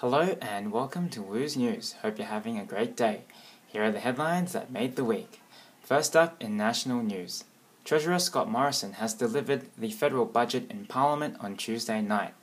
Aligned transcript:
Hello 0.00 0.36
and 0.42 0.72
welcome 0.72 1.08
to 1.08 1.22
Woo's 1.22 1.56
News. 1.56 1.94
Hope 2.02 2.18
you're 2.18 2.26
having 2.26 2.58
a 2.58 2.66
great 2.66 2.98
day. 2.98 3.22
Here 3.66 3.82
are 3.82 3.90
the 3.90 3.98
headlines 3.98 4.52
that 4.52 4.70
made 4.70 4.94
the 4.94 5.06
week. 5.06 5.40
First 5.80 6.14
up 6.14 6.36
in 6.38 6.54
national 6.54 7.02
news 7.02 7.44
Treasurer 7.82 8.18
Scott 8.18 8.46
Morrison 8.46 8.92
has 8.92 9.14
delivered 9.14 9.70
the 9.78 9.90
federal 9.90 10.26
budget 10.26 10.70
in 10.70 10.84
Parliament 10.84 11.38
on 11.40 11.56
Tuesday 11.56 12.02
night. 12.02 12.34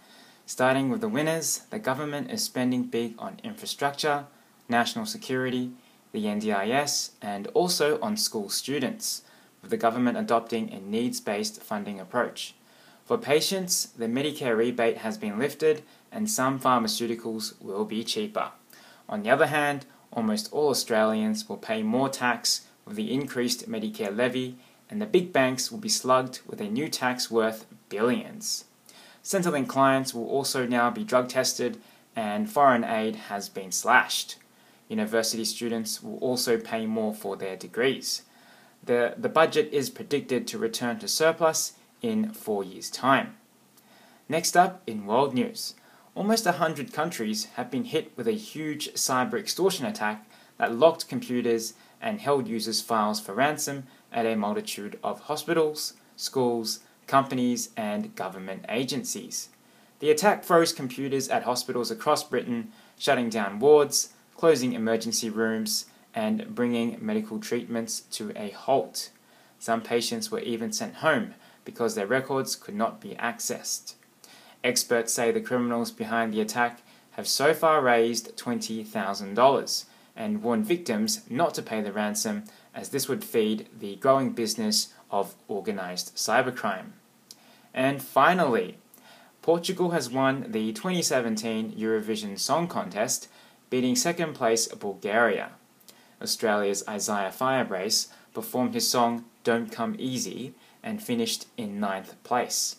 Starting 0.47 0.89
with 0.89 1.01
the 1.01 1.07
winners, 1.07 1.67
the 1.69 1.77
government 1.77 2.31
is 2.31 2.43
spending 2.43 2.86
big 2.86 3.13
on 3.20 3.39
infrastructure, 3.43 4.25
national 4.67 5.05
security, 5.05 5.73
the 6.11 6.25
NDIS, 6.25 7.11
and 7.21 7.45
also 7.54 8.01
on 8.01 8.17
school 8.17 8.49
students, 8.49 9.21
with 9.61 9.70
the 9.70 9.77
government 9.77 10.17
adopting 10.17 10.73
a 10.73 10.79
needs 10.79 11.21
based 11.21 11.61
funding 11.61 11.99
approach. 11.99 12.55
For 13.05 13.17
patients, 13.17 13.88
the 13.97 14.07
Medicare 14.07 14.57
rebate 14.57 14.99
has 14.99 15.17
been 15.17 15.38
lifted 15.38 15.83
and 16.11 16.29
some 16.29 16.59
pharmaceuticals 16.59 17.61
will 17.61 17.86
be 17.86 18.04
cheaper. 18.04 18.51
On 19.09 19.23
the 19.23 19.29
other 19.29 19.47
hand, 19.47 19.86
almost 20.11 20.51
all 20.54 20.69
Australians 20.69 21.50
will 21.50 21.57
pay 21.57 21.83
more 21.83 22.07
tax 22.07 22.68
with 22.86 22.95
the 22.95 23.14
increased 23.14 23.69
Medicare 23.69 24.15
levy, 24.15 24.57
and 24.89 25.01
the 25.01 25.05
big 25.05 25.33
banks 25.33 25.71
will 25.71 25.79
be 25.79 25.89
slugged 25.89 26.42
with 26.45 26.61
a 26.61 26.69
new 26.69 26.87
tax 26.87 27.31
worth 27.31 27.65
billions. 27.89 28.65
Centrelink 29.23 29.67
clients 29.67 30.14
will 30.14 30.28
also 30.28 30.67
now 30.67 30.89
be 30.89 31.04
drug 31.04 31.29
tested, 31.29 31.81
and 32.16 32.50
foreign 32.50 32.83
aid 32.83 33.16
has 33.16 33.50
been 33.50 33.72
slashed. 33.72 34.36
University 34.88 35.45
students 35.45 36.03
will 36.03 36.17
also 36.17 36.58
pay 36.58 36.86
more 36.86 37.14
for 37.14 37.36
their 37.36 37.56
degrees. 37.56 38.23
The, 38.83 39.16
the 39.17 39.30
budget 39.30 39.70
is 39.72 39.89
predicted 39.89 40.45
to 40.47 40.58
return 40.58 41.00
to 41.00 41.08
surplus 41.08 41.73
in 42.03 42.31
four 42.31 42.64
years' 42.64 42.92
time. 42.92 43.36
Next 44.30 44.56
up 44.56 44.84
in 44.86 45.08
world 45.08 45.34
news, 45.34 45.73
almost 46.14 46.45
100 46.45 46.94
countries 46.94 47.45
have 47.56 47.72
been 47.72 47.86
hit 47.86 48.16
with 48.16 48.28
a 48.28 48.34
huge 48.34 48.94
cyber 48.94 49.39
extortion 49.39 49.88
attack 49.88 50.30
that 50.58 50.76
locked 50.76 51.10
computers 51.10 51.73
and 52.00 52.22
held 52.22 52.48
users' 52.48 52.82
files 52.82 53.20
for 53.20 53.34
ransom 53.34 53.88
at 54.12 54.28
a 54.28 54.36
multitude 54.36 55.00
of 55.04 55.22
hospitals, 55.22 55.94
schools, 56.16 56.82
companies, 57.08 57.70
and 57.76 58.16
government 58.16 58.66
agencies. 58.70 59.50
The 60.00 60.12
attack 60.12 60.44
froze 60.44 60.73
computers 60.73 61.30
at 61.30 61.44
hospitals 61.44 61.90
across 61.90 62.23
Britain, 62.23 62.72
shutting 63.00 63.30
down 63.30 63.60
wards, 63.60 64.10
closing 64.36 64.73
emergency 64.73 65.30
rooms, 65.30 65.86
and 66.14 66.54
bringing 66.54 66.98
medical 67.02 67.40
treatments 67.40 68.02
to 68.12 68.32
a 68.36 68.50
halt. 68.50 69.10
Some 69.60 69.82
patients 69.82 70.30
were 70.30 70.42
even 70.42 70.73
sent 70.73 70.95
home 70.95 71.36
because 71.66 71.95
their 71.95 72.08
records 72.08 72.56
could 72.56 72.75
not 72.75 73.02
be 73.02 73.16
accessed. 73.16 73.95
Experts 74.64 75.14
say 75.14 75.31
the 75.31 75.42
criminals 75.42 75.92
behind 75.92 76.33
the 76.33 76.42
attack 76.42 76.81
have 77.11 77.28
so 77.28 77.53
far 77.53 77.81
raised 77.81 78.36
$20,000 78.38 79.86
and 80.16 80.44
warned 80.44 80.66
victims 80.66 81.22
not 81.30 81.53
to 81.53 81.61
pay 81.61 81.81
the 81.81 81.92
ransom 81.92 82.44
as 82.73 82.89
this 82.89 83.08
would 83.08 83.23
feed 83.23 83.67
the 83.78 83.95
growing 83.97 84.31
business 84.31 84.94
of 85.11 85.36
organized 85.47 86.16
cybercrime. 86.16 86.92
And 87.73 88.02
finally, 88.02 88.77
Portugal 89.42 89.92
has 89.92 90.09
won 90.09 90.45
the 90.52 90.72
2017 90.72 91.73
Eurovision 91.73 92.39
Song 92.39 92.67
Contest, 92.67 93.27
beating 93.70 93.95
second 93.95 94.33
place 94.33 94.67
Bulgaria. 94.67 95.52
Australia's 96.22 96.83
Isaiah 96.88 97.33
Firebrace 97.38 98.08
performed 98.33 98.73
his 98.73 98.89
song 98.89 99.25
Don't 99.44 99.72
Come 99.72 99.95
Easy 100.00 100.53
and 100.84 101.02
finished 101.02 101.48
in 101.58 101.80
ninth 101.80 102.22
place. 102.23 102.78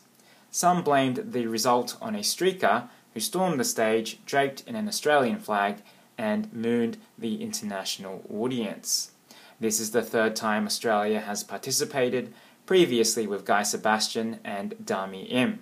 Some 0.50 0.82
blamed 0.82 1.32
the 1.32 1.46
result 1.46 1.96
on 2.00 2.14
a 2.14 2.20
streaker 2.20 2.88
who 3.12 3.20
stormed 3.20 3.58
the 3.58 3.64
stage 3.64 4.18
draped 4.26 4.62
in 4.66 4.76
an 4.76 4.88
Australian 4.88 5.38
flag 5.38 5.78
and 6.18 6.52
mooned 6.52 6.98
the 7.18 7.42
international 7.42 8.24
audience. 8.32 9.10
This 9.58 9.80
is 9.80 9.92
the 9.92 10.02
third 10.02 10.36
time 10.36 10.66
Australia 10.66 11.20
has 11.20 11.42
participated, 11.44 12.32
previously 12.66 13.26
with 13.26 13.44
Guy 13.44 13.62
Sebastian 13.62 14.40
and 14.44 14.74
Dami 14.82 15.30
Im. 15.30 15.60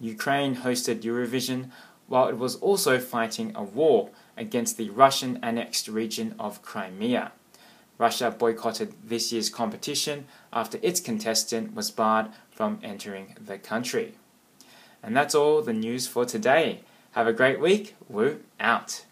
Ukraine 0.00 0.56
hosted 0.56 1.02
Eurovision 1.02 1.70
while 2.06 2.28
it 2.28 2.36
was 2.36 2.56
also 2.56 2.98
fighting 2.98 3.52
a 3.54 3.62
war 3.62 4.10
against 4.36 4.76
the 4.76 4.90
Russian 4.90 5.38
annexed 5.42 5.88
region 5.88 6.34
of 6.38 6.62
Crimea. 6.62 7.32
Russia 7.98 8.30
boycotted 8.30 8.94
this 9.04 9.32
year's 9.32 9.50
competition 9.50 10.26
after 10.52 10.78
its 10.82 11.00
contestant 11.00 11.74
was 11.74 11.90
barred 11.90 12.28
from 12.50 12.78
entering 12.82 13.36
the 13.40 13.58
country. 13.58 14.14
And 15.02 15.16
that's 15.16 15.34
all 15.34 15.62
the 15.62 15.72
news 15.72 16.06
for 16.06 16.24
today. 16.24 16.80
Have 17.12 17.26
a 17.26 17.32
great 17.32 17.60
week. 17.60 17.94
Woo 18.08 18.40
out. 18.58 19.04